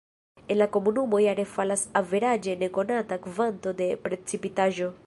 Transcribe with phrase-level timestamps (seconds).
[0.53, 4.93] En la komunumo jare falas averaĝe ne konata kvanto de precipitaĵo.